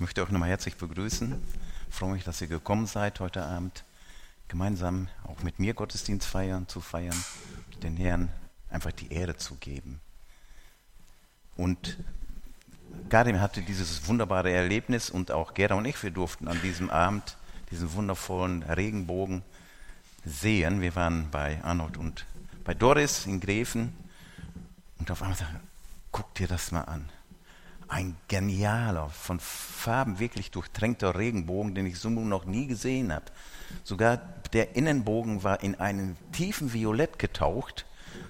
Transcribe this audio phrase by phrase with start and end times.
[0.00, 1.38] Ich möchte euch nochmal herzlich begrüßen.
[1.90, 3.84] Ich freue mich, dass ihr gekommen seid heute Abend,
[4.48, 7.22] gemeinsam auch mit mir Gottesdienst feiern, zu feiern,
[7.82, 8.30] den Herrn
[8.70, 10.00] einfach die Ehre zu geben.
[11.54, 11.98] Und
[13.10, 17.36] Karim hatte dieses wunderbare Erlebnis und auch Gera und ich, wir durften an diesem Abend
[17.70, 19.42] diesen wundervollen Regenbogen
[20.24, 20.80] sehen.
[20.80, 22.24] Wir waren bei Arnold und
[22.64, 23.94] bei Doris in Gräfen
[24.98, 25.60] und auf einmal sagen,
[26.10, 27.06] guck dir das mal an
[27.90, 33.26] ein genialer, von Farben wirklich durchtränkter Regenbogen, den ich so noch nie gesehen habe.
[33.84, 34.18] Sogar
[34.52, 37.86] der Innenbogen war in einen tiefen Violett getaucht.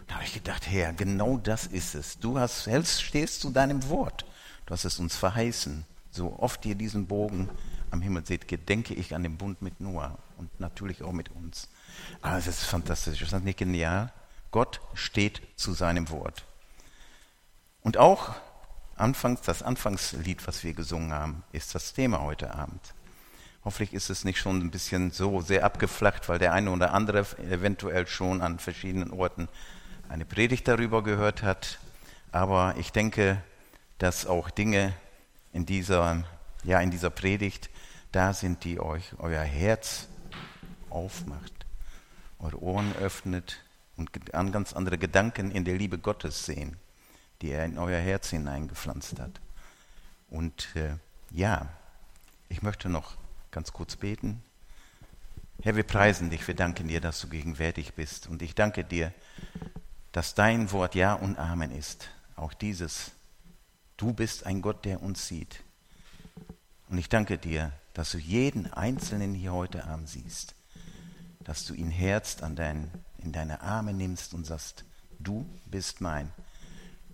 [0.08, 2.18] Da habe ich gedacht, Herr, genau das ist es.
[2.18, 4.24] Du hast, hältst, stehst zu deinem Wort.
[4.66, 5.84] Du hast es uns verheißen.
[6.10, 7.48] So oft ihr diesen Bogen
[7.90, 11.68] am Himmel seht, gedenke ich an den Bund mit Noah und natürlich auch mit uns.
[12.22, 13.20] Aber es ist fantastisch.
[13.22, 14.12] Ist das nicht genial?
[14.50, 16.44] Gott steht zu seinem Wort.
[17.82, 18.34] Und auch
[19.00, 22.94] Anfangs, das Anfangslied, was wir gesungen haben, ist das Thema heute Abend.
[23.64, 27.26] Hoffentlich ist es nicht schon ein bisschen so sehr abgeflacht, weil der eine oder andere
[27.38, 29.48] eventuell schon an verschiedenen Orten
[30.08, 31.78] eine Predigt darüber gehört hat.
[32.30, 33.42] Aber ich denke,
[33.98, 34.92] dass auch Dinge
[35.52, 36.24] in dieser,
[36.62, 37.70] ja, in dieser Predigt
[38.12, 40.08] da sind, die euch euer Herz
[40.90, 41.52] aufmacht,
[42.38, 43.62] eure Ohren öffnet
[43.96, 46.76] und an ganz andere Gedanken in der Liebe Gottes sehen
[47.40, 49.40] die er in euer Herz hineingepflanzt hat.
[50.28, 50.94] Und äh,
[51.30, 51.68] ja,
[52.48, 53.16] ich möchte noch
[53.50, 54.42] ganz kurz beten.
[55.62, 58.26] Herr, wir preisen dich, wir danken dir, dass du gegenwärtig bist.
[58.26, 59.12] Und ich danke dir,
[60.12, 62.08] dass dein Wort Ja und Amen ist.
[62.36, 63.12] Auch dieses,
[63.96, 65.62] du bist ein Gott, der uns sieht.
[66.88, 70.54] Und ich danke dir, dass du jeden Einzelnen hier heute Abend siehst,
[71.40, 74.84] dass du ihn herzt an dein, in deine Arme nimmst und sagst,
[75.18, 76.32] du bist mein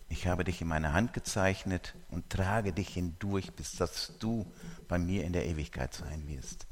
[0.08, 4.50] ich habe dich in meine Hand gezeichnet und trage dich hindurch, bis dass du
[4.88, 6.66] bei mir in der Ewigkeit sein wirst.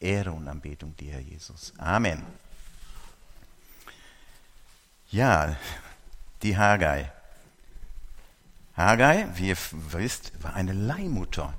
[0.00, 1.72] Ehre und Anbetung dir, Herr Jesus.
[1.78, 2.22] Amen.
[5.10, 5.56] Ja,
[6.42, 7.12] die Haggai.
[8.76, 9.56] Haggai, wie ihr
[9.90, 11.54] wisst, war eine Leihmutter.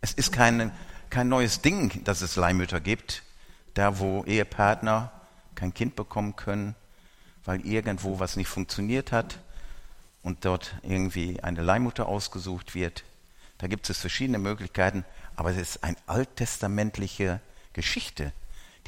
[0.00, 0.72] Es ist kein,
[1.10, 3.22] kein neues Ding, dass es Leihmütter gibt,
[3.74, 5.12] da wo Ehepartner
[5.54, 6.74] kein Kind bekommen können,
[7.44, 9.38] weil irgendwo was nicht funktioniert hat
[10.24, 13.04] und dort irgendwie eine Leihmutter ausgesucht wird.
[13.58, 15.04] Da gibt es verschiedene Möglichkeiten,
[15.36, 17.40] aber es ist eine alttestamentliche
[17.72, 18.32] Geschichte,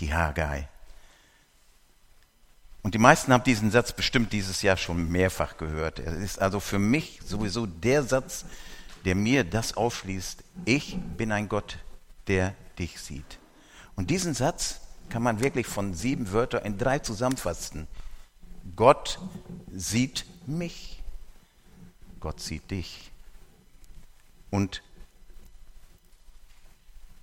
[0.00, 0.68] die Haggai.
[2.82, 5.98] Und die meisten haben diesen Satz bestimmt dieses Jahr schon mehrfach gehört.
[5.98, 8.44] Es ist also für mich sowieso der Satz,
[9.04, 10.42] der mir das aufschließt.
[10.64, 11.78] Ich bin ein Gott,
[12.28, 13.38] der dich sieht.
[13.94, 14.80] Und diesen Satz
[15.10, 17.88] kann man wirklich von sieben Wörtern in drei zusammenfassen.
[18.74, 19.18] Gott
[19.72, 20.95] sieht mich.
[22.20, 23.10] Gott sieht dich.
[24.50, 24.82] Und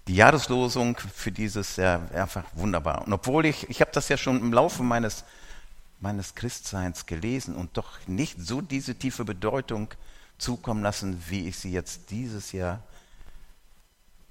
[0.08, 3.06] die Jahreslosung für dieses Jahr einfach wunderbar.
[3.06, 5.24] Und obwohl ich, ich habe das ja schon im Laufe meines,
[6.00, 9.90] meines Christseins gelesen und doch nicht so diese tiefe Bedeutung
[10.38, 12.84] zukommen lassen, wie ich sie jetzt dieses Jahr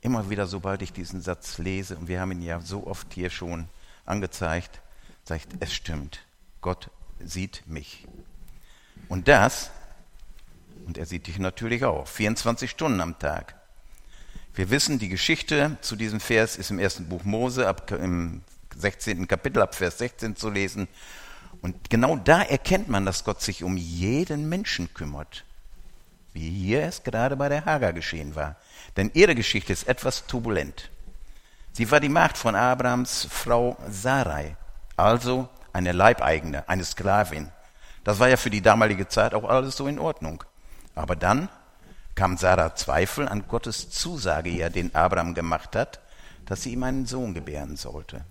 [0.02, 3.30] immer wieder, sobald ich diesen Satz lese, und wir haben ihn ja so oft hier
[3.30, 3.68] schon
[4.04, 4.80] angezeigt,
[5.24, 6.20] sagt, es stimmt,
[6.60, 6.90] Gott
[7.20, 8.06] sieht mich.
[9.08, 9.70] Und das
[10.86, 12.06] und er sieht dich natürlich auch.
[12.06, 13.54] 24 Stunden am Tag.
[14.54, 18.42] Wir wissen, die Geschichte zu diesem Vers ist im ersten Buch Mose, ab, im
[18.76, 19.26] 16.
[19.26, 20.88] Kapitel, ab Vers 16 zu lesen.
[21.62, 25.44] Und genau da erkennt man, dass Gott sich um jeden Menschen kümmert.
[26.32, 28.56] Wie hier es gerade bei der Hagar geschehen war.
[28.96, 30.90] Denn ihre Geschichte ist etwas turbulent.
[31.72, 34.56] Sie war die Magd von Abrahams Frau Sarai,
[34.96, 37.50] also eine Leibeigene, eine Sklavin.
[38.04, 40.44] Das war ja für die damalige Zeit auch alles so in Ordnung.
[40.94, 41.48] Aber dann
[42.14, 46.00] kam Sarah Zweifel an Gottes Zusage, ja, den Abraham gemacht hat,
[46.46, 48.24] dass sie ihm einen Sohn gebären sollte.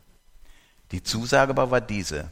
[0.91, 2.29] Die Zusage aber war diese.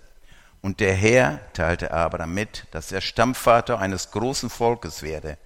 [0.61, 5.37] Und der Herr teilte Abraham mit, dass er Stammvater eines großen Volkes werde.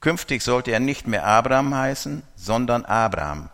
[0.00, 3.48] Künftig sollte er nicht mehr Abraham heißen, sondern Abraham,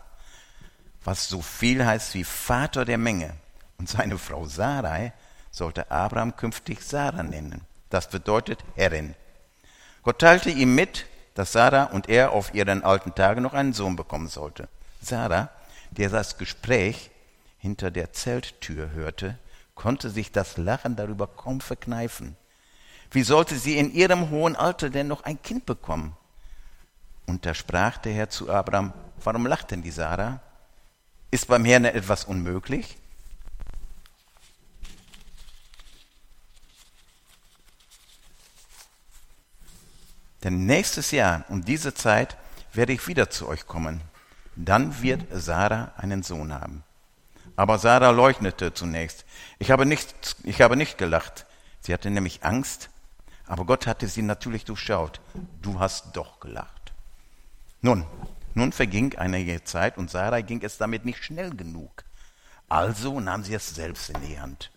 [1.03, 3.33] was so viel heißt wie Vater der Menge.
[3.77, 5.13] Und seine Frau Sarai
[5.51, 7.61] sollte Abraham künftig Sarah nennen.
[7.89, 9.15] Das bedeutet Herrin.
[10.03, 13.95] Gott teilte ihm mit, dass Sarah und er auf ihren alten Tagen noch einen Sohn
[13.95, 14.67] bekommen sollte.
[15.01, 15.49] Sarah,
[15.91, 17.09] der das Gespräch
[17.57, 19.37] hinter der Zelttür hörte,
[19.75, 22.35] konnte sich das Lachen darüber kaum verkneifen.
[23.11, 26.17] Wie sollte sie in ihrem hohen Alter denn noch ein Kind bekommen?
[27.25, 30.41] Und da sprach der Herr zu Abraham, warum lacht denn die Sarah?
[31.31, 32.97] Ist beim Herrn etwas unmöglich?
[40.43, 42.37] Denn nächstes Jahr um diese Zeit
[42.73, 44.01] werde ich wieder zu euch kommen.
[44.55, 46.83] Dann wird Sarah einen Sohn haben.
[47.55, 49.25] Aber Sarah leugnete zunächst.
[49.59, 51.45] Ich habe nicht, ich habe nicht gelacht.
[51.79, 52.89] Sie hatte nämlich Angst,
[53.45, 55.21] aber Gott hatte sie natürlich durchschaut.
[55.61, 56.93] Du hast doch gelacht.
[57.81, 58.05] Nun,
[58.53, 62.03] nun verging einige Zeit und Sarah ging es damit nicht schnell genug.
[62.69, 64.72] Also nahm sie es selbst in die Hand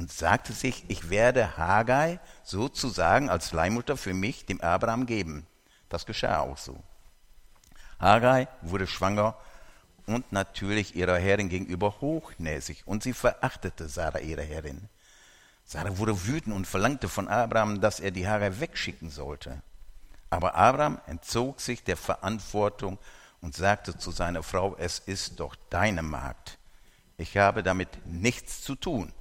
[0.00, 5.46] und sagte sich, ich werde Haggai sozusagen als Leihmutter für mich dem Abraham geben.
[5.90, 6.82] Das geschah auch so.
[8.00, 9.36] Haggai wurde schwanger
[10.06, 14.88] und natürlich ihrer Herrin gegenüber hochnäsig und sie verachtete Sarah, ihre Herrin.
[15.66, 19.60] Sarah wurde wütend und verlangte von Abraham, dass er die Haggai wegschicken sollte.
[20.30, 22.96] Aber Abraham entzog sich der Verantwortung
[23.42, 26.56] und sagte zu seiner Frau, es ist doch deine Magd.
[27.18, 29.12] Ich habe damit nichts zu tun.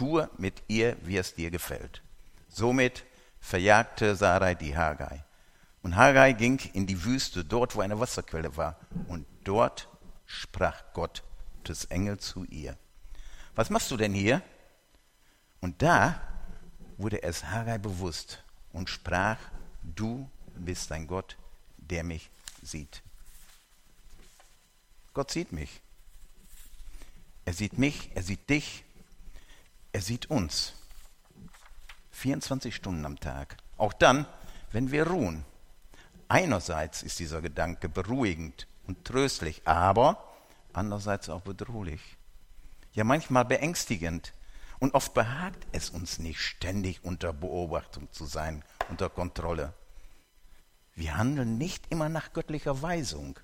[0.00, 2.00] Tue mit ihr, wie es dir gefällt.
[2.48, 3.04] Somit
[3.38, 5.22] verjagte Sarai die Haggai.
[5.82, 8.80] Und Haggai ging in die Wüste, dort wo eine Wasserquelle war.
[9.08, 9.90] Und dort
[10.24, 11.22] sprach Gott
[11.68, 12.78] des Engel zu ihr.
[13.54, 14.40] Was machst du denn hier?
[15.60, 16.18] Und da
[16.96, 18.42] wurde es Haggai bewusst
[18.72, 19.36] und sprach,
[19.82, 21.36] du bist ein Gott,
[21.76, 22.30] der mich
[22.62, 23.02] sieht.
[25.12, 25.82] Gott sieht mich.
[27.44, 28.82] Er sieht mich, er sieht dich,
[29.92, 30.74] er sieht uns
[32.12, 33.56] 24 Stunden am Tag.
[33.76, 34.26] Auch dann,
[34.72, 35.44] wenn wir ruhen.
[36.28, 40.22] Einerseits ist dieser Gedanke beruhigend und tröstlich, aber
[40.72, 42.00] andererseits auch bedrohlich.
[42.92, 44.32] Ja, manchmal beängstigend.
[44.78, 49.74] Und oft behagt es uns nicht, ständig unter Beobachtung zu sein, unter Kontrolle.
[50.94, 53.38] Wir handeln nicht immer nach göttlicher Weisung,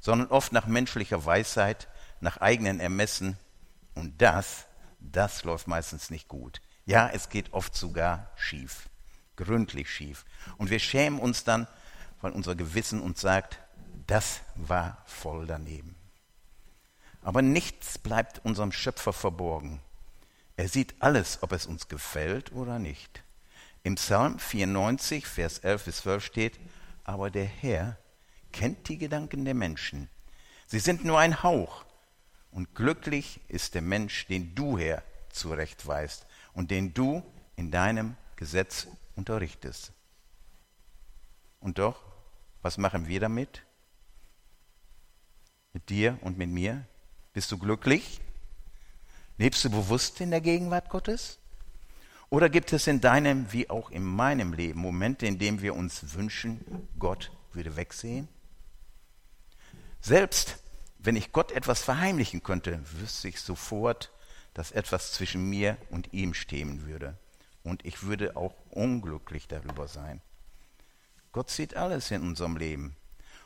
[0.00, 1.88] sondern oft nach menschlicher Weisheit,
[2.20, 3.36] nach eigenen Ermessen.
[3.94, 4.67] Und das
[4.98, 6.60] das läuft meistens nicht gut.
[6.86, 8.88] Ja, es geht oft sogar schief,
[9.36, 10.24] gründlich schief.
[10.56, 11.66] Und wir schämen uns dann,
[12.20, 13.58] weil unser Gewissen uns sagt,
[14.06, 15.94] das war voll daneben.
[17.22, 19.80] Aber nichts bleibt unserem Schöpfer verborgen.
[20.56, 23.22] Er sieht alles, ob es uns gefällt oder nicht.
[23.82, 26.60] Im Psalm 94, Vers 11 bis 12 steht,
[27.04, 27.96] aber der Herr
[28.52, 30.08] kennt die Gedanken der Menschen.
[30.66, 31.84] Sie sind nur ein Hauch.
[32.50, 37.22] Und glücklich ist der Mensch, den du, Herr, zurechtweist und den du
[37.56, 38.86] in deinem Gesetz
[39.16, 39.92] unterrichtest.
[41.60, 42.02] Und doch,
[42.62, 43.62] was machen wir damit?
[45.72, 46.86] Mit dir und mit mir?
[47.32, 48.20] Bist du glücklich?
[49.36, 51.38] Lebst du bewusst in der Gegenwart Gottes?
[52.30, 56.14] Oder gibt es in deinem wie auch in meinem Leben Momente, in denen wir uns
[56.14, 58.28] wünschen, Gott würde wegsehen?
[60.00, 60.58] Selbst
[61.08, 64.12] wenn ich Gott etwas verheimlichen könnte, wüsste ich sofort,
[64.52, 67.16] dass etwas zwischen mir und ihm stehen würde.
[67.62, 70.20] Und ich würde auch unglücklich darüber sein.
[71.32, 72.94] Gott sieht alles in unserem Leben.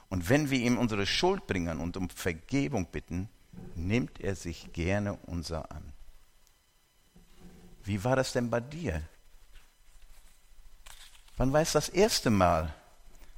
[0.09, 3.29] Und wenn wir ihm unsere Schuld bringen und um Vergebung bitten,
[3.77, 5.93] nimmt er sich gerne unser an.
[7.85, 9.03] Wie war das denn bei dir?
[11.37, 12.75] Wann war es das erste Mal,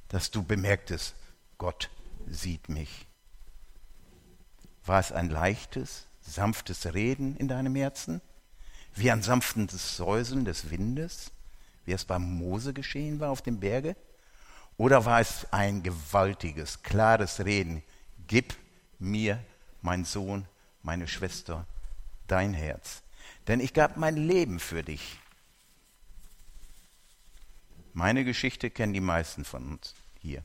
[0.07, 1.13] dass du bemerktest,
[1.59, 1.91] Gott
[2.27, 3.04] sieht mich?
[4.85, 8.21] War es ein leichtes, sanftes Reden in deinem Herzen?
[8.93, 11.31] Wie ein sanftes Säuseln des Windes,
[11.85, 13.95] wie es beim Mose geschehen war auf dem Berge?
[14.77, 17.83] Oder war es ein gewaltiges, klares Reden?
[18.27, 18.55] Gib
[18.99, 19.39] mir,
[19.81, 20.45] mein Sohn,
[20.83, 21.65] meine Schwester,
[22.27, 23.01] dein Herz.
[23.47, 25.19] Denn ich gab mein Leben für dich.
[27.93, 30.43] Meine Geschichte kennen die meisten von uns hier.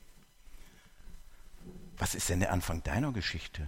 [1.97, 3.67] Was ist denn der Anfang deiner Geschichte?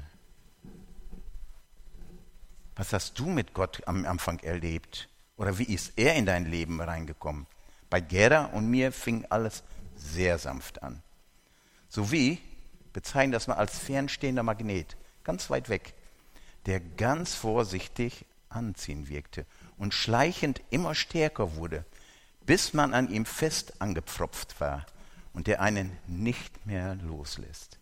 [2.76, 5.08] Was hast du mit Gott am Anfang erlebt?
[5.38, 7.46] Oder wie ist er in dein Leben reingekommen?
[7.90, 9.64] Bei Gera und mir fing alles
[9.96, 11.04] sehr sanft an.
[11.88, 12.40] So wie,
[12.92, 15.94] bezeichnen das mal als fernstehender Magnet, ganz weit weg,
[16.66, 19.46] der ganz vorsichtig anziehen wirkte
[19.78, 21.86] und schleichend immer stärker wurde,
[22.46, 24.86] bis man an ihm fest angepfropft war
[25.34, 27.80] und der einen nicht mehr loslässt.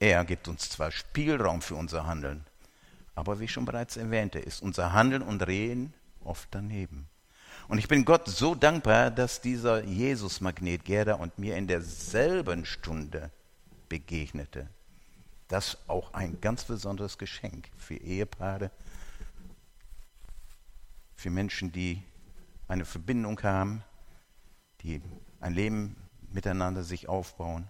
[0.00, 2.44] Er gibt uns zwar Spielraum für unser Handeln,
[3.18, 7.08] aber wie ich schon bereits erwähnte, ist unser Handeln und Reden oft daneben.
[7.66, 13.32] Und ich bin Gott so dankbar, dass dieser Jesus-Magnet Gerda und mir in derselben Stunde
[13.88, 14.68] begegnete.
[15.48, 18.70] Das auch ein ganz besonderes Geschenk für Ehepaare,
[21.16, 22.00] für Menschen, die
[22.68, 23.82] eine Verbindung haben,
[24.82, 25.02] die
[25.40, 25.96] ein Leben
[26.30, 27.68] miteinander sich aufbauen.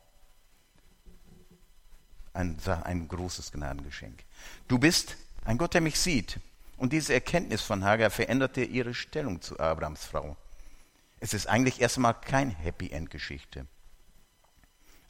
[2.35, 4.25] Ein, ein großes Gnadengeschenk.
[4.69, 5.17] Du bist
[5.49, 6.41] ein Gott, der mich sieht.
[6.77, 10.37] Und diese Erkenntnis von Hagar veränderte ihre Stellung zu Abrams Frau.
[11.21, 13.67] Es ist eigentlich erstmal kein Happy End Geschichte.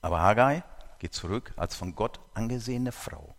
[0.01, 0.63] Aber Haggai
[1.01, 3.35] geht zurück als von Gott angesehene Frau.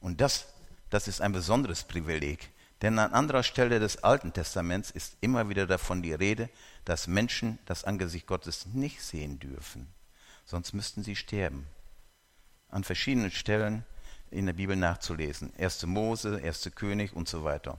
[0.00, 0.48] Und das,
[0.90, 2.50] das ist ein besonderes Privileg,
[2.82, 6.50] denn an anderer Stelle des Alten Testaments ist immer wieder davon die Rede,
[6.84, 9.86] dass Menschen das Angesicht Gottes nicht sehen dürfen,
[10.44, 11.68] sonst müssten sie sterben.
[12.68, 13.86] An verschiedenen Stellen
[14.34, 15.52] in der Bibel nachzulesen.
[15.58, 15.86] 1.
[15.86, 16.70] Mose, 1.
[16.74, 17.78] König und so weiter.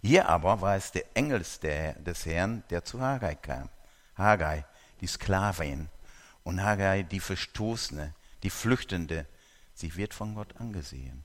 [0.00, 3.68] Hier aber war es der Engel des Herrn, der zu Haggai kam.
[4.16, 4.64] Haggai,
[5.00, 5.88] die Sklavin,
[6.44, 9.26] und Haggai, die Verstoßene, die Flüchtende.
[9.74, 11.24] Sie wird von Gott angesehen.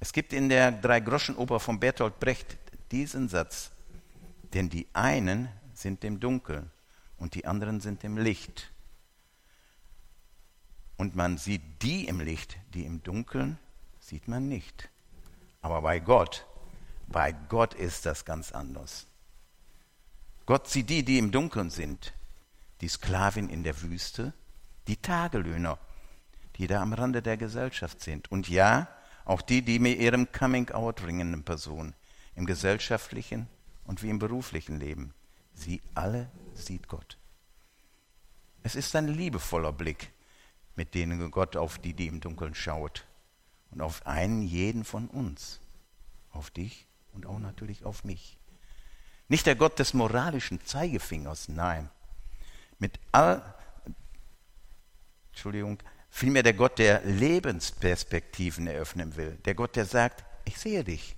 [0.00, 2.56] Es gibt in der Drei-Groschen-Oper von Bertolt Brecht
[2.90, 3.70] diesen Satz,
[4.54, 6.70] denn die einen sind im Dunkeln
[7.18, 8.70] und die anderen sind im Licht.
[10.98, 13.58] Und man sieht die im Licht, die im Dunkeln
[14.00, 14.90] sieht man nicht.
[15.62, 16.44] Aber bei Gott,
[17.06, 19.06] bei Gott ist das ganz anders.
[20.44, 22.12] Gott sieht die, die im Dunkeln sind,
[22.80, 24.32] die Sklavin in der Wüste,
[24.88, 25.78] die Tagelöhner,
[26.56, 28.30] die da am Rande der Gesellschaft sind.
[28.32, 28.88] Und ja,
[29.24, 31.94] auch die, die mit ihrem Coming-out ringenden Person
[32.34, 33.46] im gesellschaftlichen
[33.84, 35.14] und wie im beruflichen Leben.
[35.54, 37.18] Sie alle sieht Gott.
[38.64, 40.10] Es ist ein liebevoller Blick,
[40.78, 43.06] mit dem Gott auf die, die im Dunkeln schaut.
[43.70, 45.60] Und auf einen jeden von uns.
[46.30, 48.38] Auf dich und auch natürlich auf mich.
[49.28, 51.90] Nicht der Gott des moralischen Zeigefingers, nein.
[52.78, 53.42] Mit all,
[55.32, 59.38] Entschuldigung, Vielmehr der Gott, der Lebensperspektiven eröffnen will.
[59.44, 61.16] Der Gott, der sagt, ich sehe dich.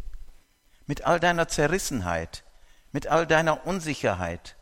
[0.87, 2.45] Mit all deiner Zerrissenheit,
[2.93, 4.57] mit all deiner Unsicherheit,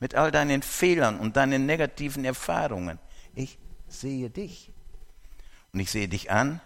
[0.00, 2.98] mit all deinen Fehlern und deinen negativen Erfahrungen.
[3.34, 4.72] Ich sehe dich.
[5.72, 6.60] Und ich sehe dich an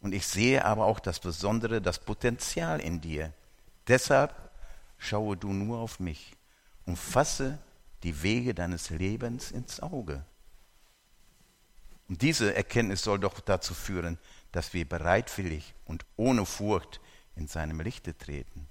[0.00, 3.32] und ich sehe aber auch das Besondere, das Potenzial in dir.
[3.86, 4.34] Deshalb
[4.98, 6.32] schaue du nur auf mich
[6.86, 7.58] und fasse
[8.02, 10.24] die Wege deines Lebens ins Auge.
[12.08, 14.18] Und diese Erkenntnis soll doch dazu führen,
[14.52, 17.00] dass wir bereitwillig und ohne Furcht
[17.34, 18.68] in seinem Lichte treten.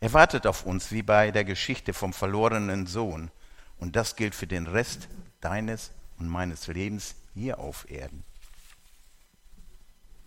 [0.00, 3.30] Er wartet auf uns wie bei der Geschichte vom verlorenen Sohn.
[3.78, 5.08] Und das gilt für den Rest
[5.40, 8.24] deines und meines Lebens hier auf Erden.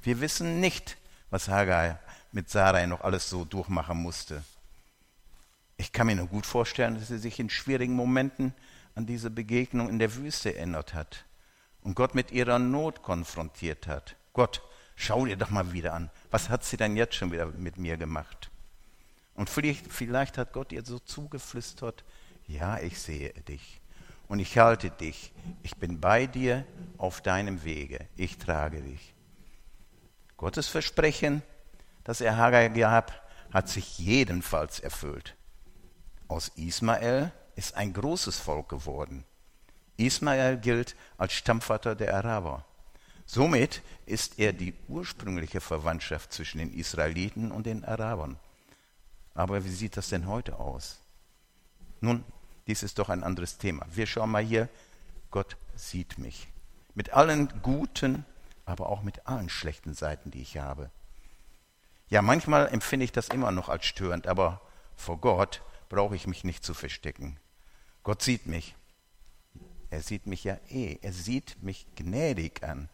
[0.02, 0.98] Wir wissen nicht,
[1.30, 1.98] was Haggai
[2.32, 4.44] mit Sarai noch alles so durchmachen musste.
[5.78, 8.54] Ich kann mir nur gut vorstellen, dass sie sich in schwierigen Momenten
[8.96, 11.26] an diese Begegnung in der Wüste erinnert hat
[11.82, 14.16] und Gott mit ihrer Not konfrontiert hat.
[14.34, 14.62] Gott,
[14.96, 17.98] schau dir doch mal wieder an, was hat sie denn jetzt schon wieder mit mir
[17.98, 18.50] gemacht?
[19.34, 22.04] Und vielleicht, vielleicht hat Gott ihr so zugeflüstert,
[22.54, 23.82] ja, ich sehe dich
[24.28, 26.66] und ich halte dich, ich bin bei dir
[26.98, 29.14] auf deinem Wege, ich trage dich.
[30.38, 31.44] Gottes Versprechen,
[32.04, 35.36] das er Haggai gab, hat sich jedenfalls erfüllt.
[36.28, 39.26] Aus Ismael ist ein großes Volk geworden.
[39.98, 42.66] Ismael gilt als Stammvater der Araber.
[43.26, 48.40] Somit ist er die ursprüngliche Verwandtschaft zwischen den Israeliten und den Arabern.
[49.34, 51.00] Aber wie sieht das denn heute aus?
[52.00, 52.24] Nun,
[52.68, 53.86] dies ist doch ein anderes Thema.
[53.92, 54.70] Wir schauen mal hier,
[55.30, 56.48] Gott sieht mich.
[56.94, 58.26] Mit allen guten,
[58.66, 60.90] aber auch mit allen schlechten Seiten, die ich habe.
[62.10, 64.62] Ja, manchmal empfinde ich das immer noch als störend, aber
[64.96, 67.40] vor Gott brauche ich mich nicht zu verstecken.
[68.04, 68.76] Gott sieht mich.
[69.90, 70.98] Er sieht mich ja eh.
[71.02, 72.90] Er sieht mich gnädig an.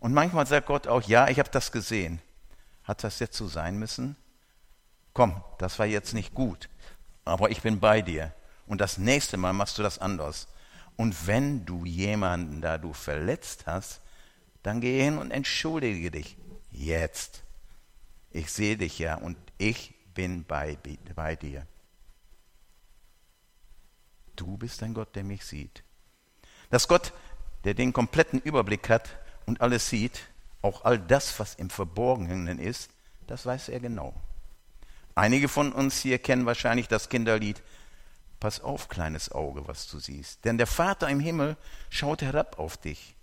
[0.00, 2.20] Und manchmal sagt Gott auch, ja, ich habe das gesehen.
[2.84, 4.16] Hat das jetzt so sein müssen?
[5.12, 6.68] Komm, das war jetzt nicht gut,
[7.24, 8.32] aber ich bin bei dir.
[8.68, 10.46] Und das nächste Mal machst du das anders.
[10.96, 14.00] Und wenn du jemanden da du verletzt hast,
[14.62, 16.36] dann geh hin und entschuldige dich.
[16.70, 17.42] Jetzt.
[18.30, 20.76] Ich sehe dich ja und ich bin bei,
[21.14, 21.66] bei dir.
[24.36, 25.82] Du bist ein Gott, der mich sieht.
[26.70, 27.12] Dass Gott,
[27.64, 29.08] der den kompletten Überblick hat
[29.46, 30.20] und alles sieht,
[30.60, 32.90] auch all das, was im Verborgenen ist,
[33.26, 34.14] das weiß er genau.
[35.14, 37.62] Einige von uns hier kennen wahrscheinlich das Kinderlied
[38.40, 40.44] Pass auf, kleines Auge, was du siehst.
[40.44, 41.56] Denn der Vater im Himmel
[41.90, 43.16] schaut herab auf dich.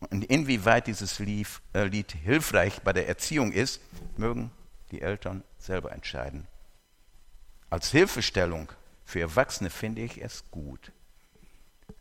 [0.00, 3.80] Und inwieweit dieses Lied, äh, Lied hilfreich bei der Erziehung ist,
[4.16, 4.50] mögen
[4.90, 6.46] die Eltern selber entscheiden.
[7.68, 8.70] Als Hilfestellung
[9.04, 10.92] für Erwachsene finde ich es gut.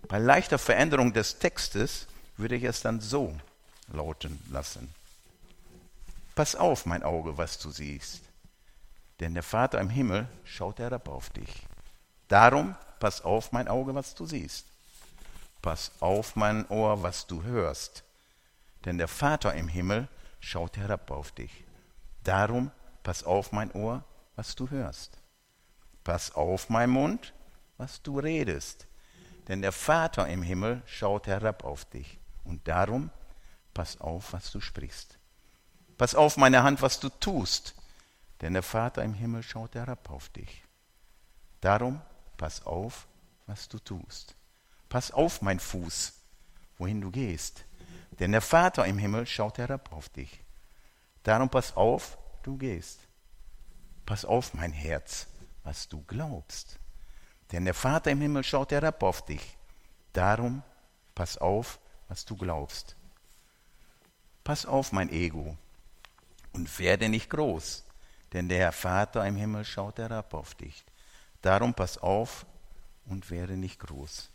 [0.07, 2.07] Bei leichter Veränderung des Textes
[2.37, 3.37] würde ich es dann so
[3.91, 4.93] lauten lassen.
[6.35, 8.21] Pass auf, mein Auge, was du siehst,
[9.19, 11.63] denn der Vater im Himmel schaut herab auf dich.
[12.29, 14.65] Darum pass auf, mein Auge, was du siehst.
[15.61, 18.03] Pass auf, mein Ohr, was du hörst,
[18.85, 20.07] denn der Vater im Himmel
[20.39, 21.65] schaut herab auf dich.
[22.23, 22.71] Darum
[23.03, 24.03] pass auf, mein Ohr,
[24.35, 25.17] was du hörst.
[26.03, 27.33] Pass auf, mein Mund,
[27.77, 28.87] was du redest,
[29.47, 32.19] denn der Vater im Himmel schaut herab auf dich.
[32.43, 33.09] Und darum,
[33.73, 35.17] pass auf, was du sprichst.
[35.97, 37.73] Pass auf, meine Hand, was du tust,
[38.41, 40.63] denn der Vater im Himmel schaut herab auf dich.
[41.59, 42.01] Darum,
[42.39, 43.07] pass auf,
[43.45, 44.33] was du tust.
[44.87, 46.13] Pass auf, mein Fuß,
[46.79, 47.65] wohin du gehst,
[48.19, 50.39] denn der Vater im Himmel schaut herab auf dich.
[51.21, 53.01] Darum pass auf, du gehst.
[54.05, 55.27] Pass auf, mein Herz,
[55.63, 56.79] was du glaubst.
[57.51, 59.57] Denn der Vater im Himmel schaut herab auf dich.
[60.13, 60.63] Darum
[61.13, 62.95] pass auf, was du glaubst.
[64.43, 65.57] Pass auf, mein Ego,
[66.53, 67.83] und werde nicht groß,
[68.33, 70.83] denn der Vater im Himmel schaut herab auf dich.
[71.41, 72.45] Darum pass auf
[73.05, 74.29] und werde nicht groß.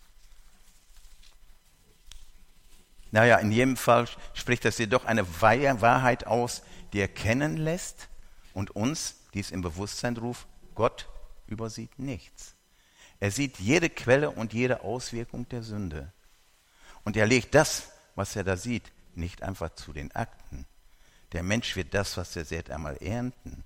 [3.11, 8.08] Naja, in jedem Fall spricht das jedoch eine Wahrheit aus, die erkennen lässt
[8.54, 11.08] und uns dies im Bewusstsein ruft, Gott
[11.46, 12.54] übersieht nichts.
[13.20, 16.12] Er sieht jede Quelle und jede Auswirkung der Sünde.
[17.04, 20.66] Und er legt das, was er da sieht, nicht einfach zu den Akten.
[21.32, 23.64] Der Mensch wird das, was er sät, einmal ernten.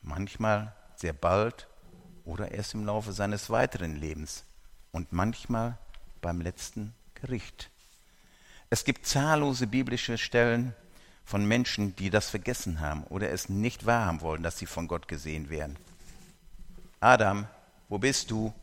[0.00, 1.66] Manchmal sehr bald
[2.24, 4.44] oder erst im Laufe seines weiteren Lebens
[4.92, 5.76] und manchmal
[6.22, 7.70] beim letzten Gericht.
[8.70, 10.74] Es gibt zahllose biblische Stellen
[11.24, 15.08] von Menschen, die das vergessen haben oder es nicht wahrhaben wollen, dass sie von Gott
[15.08, 15.76] gesehen werden.
[17.00, 17.46] Adam,
[17.88, 18.54] wo bist du?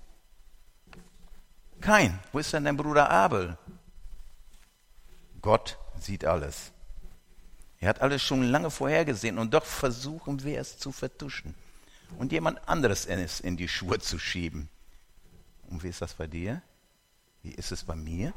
[1.82, 2.20] Kein.
[2.32, 3.58] Wo ist denn dein Bruder Abel?
[5.42, 6.72] Gott sieht alles.
[7.82, 11.54] Er hat alles schon lange vorhergesehen und doch versuchen wir es zu vertuschen
[12.18, 14.70] und jemand anderes in die Schuhe zu schieben.
[15.68, 16.62] Und wie ist das bei dir?
[17.44, 18.34] Wie ist es bei mir?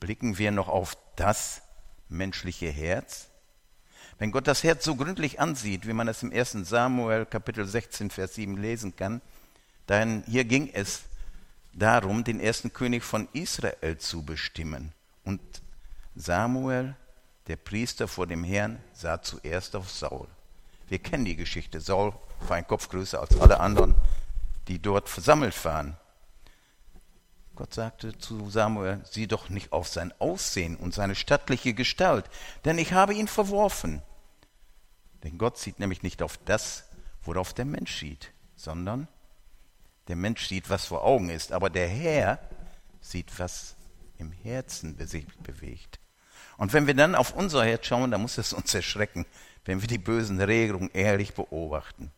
[0.00, 1.62] Blicken wir noch auf das
[2.08, 3.28] menschliche Herz?
[4.18, 6.52] Wenn Gott das Herz so gründlich ansieht, wie man es im 1.
[6.68, 9.20] Samuel Kapitel 16, Vers 7 lesen kann,
[9.86, 11.02] dann hier ging es
[11.72, 14.92] darum, den ersten König von Israel zu bestimmen.
[15.24, 15.40] Und
[16.14, 16.96] Samuel,
[17.46, 20.28] der Priester vor dem Herrn, sah zuerst auf Saul.
[20.90, 21.80] Wir kennen die Geschichte.
[21.80, 22.12] Saul
[22.48, 23.94] war ein Kopf größer als alle anderen,
[24.66, 25.96] die dort versammelt waren.
[27.54, 32.24] Gott sagte zu Samuel, sieh doch nicht auf sein Aussehen und seine stattliche Gestalt,
[32.64, 34.02] denn ich habe ihn verworfen.
[35.22, 36.86] Denn Gott sieht nämlich nicht auf das,
[37.22, 39.06] worauf der Mensch sieht, sondern
[40.08, 42.40] der Mensch sieht, was vor Augen ist, aber der Herr
[43.00, 43.76] sieht, was
[44.18, 46.00] im Herzen sich bewegt.
[46.56, 49.24] Und wenn wir dann auf unser Herz schauen, dann muss es uns erschrecken,
[49.64, 52.10] wenn wir die bösen Regelungen ehrlich beobachten.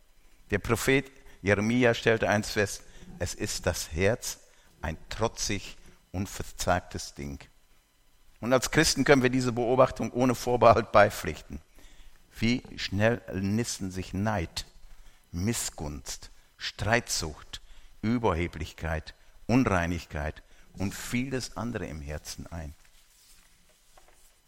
[0.50, 1.10] Der Prophet
[1.42, 2.82] Jeremia stellte eins fest,
[3.18, 4.38] es ist das Herz
[4.80, 5.76] ein trotzig,
[6.12, 7.38] unverzagtes Ding.
[8.40, 11.60] Und als Christen können wir diese Beobachtung ohne Vorbehalt beipflichten.
[12.38, 14.66] Wie schnell nisten sich Neid,
[15.30, 17.60] Missgunst, Streitsucht,
[18.02, 19.14] Überheblichkeit,
[19.46, 20.42] Unreinigkeit
[20.74, 22.74] und vieles andere im Herzen ein.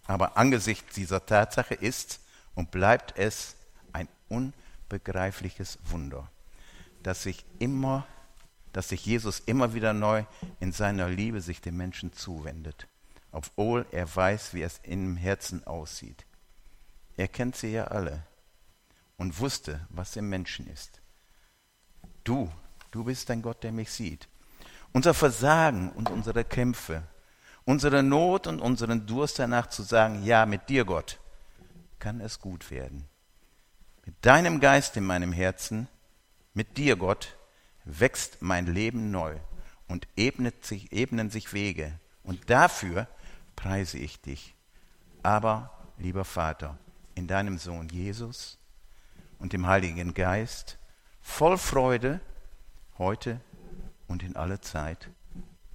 [0.06, 2.20] Aber angesichts dieser Tatsache ist
[2.54, 3.56] und bleibt es
[3.92, 6.30] ein unbegreifliches Wunder,
[7.02, 8.06] dass sich immer
[8.74, 10.24] dass sich Jesus immer wieder neu
[10.60, 12.88] in seiner Liebe sich den Menschen zuwendet,
[13.30, 16.26] obwohl er weiß, wie es im Herzen aussieht.
[17.16, 18.24] Er kennt sie ja alle
[19.16, 21.00] und wusste, was im Menschen ist.
[22.24, 22.50] Du,
[22.90, 24.28] du bist ein Gott, der mich sieht.
[24.92, 27.04] Unser Versagen und unsere Kämpfe,
[27.64, 31.20] unsere Not und unseren Durst danach zu sagen, ja, mit dir, Gott,
[32.04, 33.08] kann es gut werden.
[34.04, 35.88] Mit deinem Geist in meinem Herzen,
[36.52, 37.38] mit dir, Gott,
[37.86, 39.38] wächst mein Leben neu
[39.88, 41.98] und ebnet sich, ebnen sich Wege.
[42.22, 43.08] Und dafür
[43.56, 44.54] preise ich dich.
[45.22, 46.76] Aber, lieber Vater,
[47.14, 48.58] in deinem Sohn Jesus
[49.38, 50.76] und dem Heiligen Geist,
[51.22, 52.20] voll Freude,
[52.98, 53.40] heute
[54.08, 55.08] und in alle Zeit.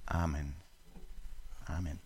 [0.06, 0.54] Amen.
[1.66, 1.98] Amen.